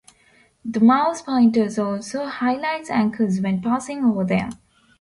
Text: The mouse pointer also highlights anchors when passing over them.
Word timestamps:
The 0.65 0.79
mouse 0.79 1.21
pointer 1.21 1.67
also 1.79 2.25
highlights 2.25 2.89
anchors 2.89 3.39
when 3.39 3.61
passing 3.61 4.03
over 4.03 4.23
them. 4.23 4.49